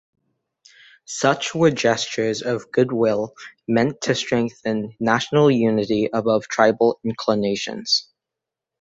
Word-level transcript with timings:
Such 1.05 1.53
were 1.53 1.69
gestures 1.69 2.41
of 2.41 2.71
goodwill 2.71 3.35
meant 3.67 4.01
to 4.01 4.15
strengthen 4.15 4.95
national 4.99 5.51
unity 5.51 6.09
above 6.11 6.47
tribal 6.47 6.99
inclinations. 7.03 8.07